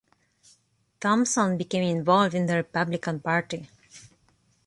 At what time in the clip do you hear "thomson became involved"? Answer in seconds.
0.99-2.33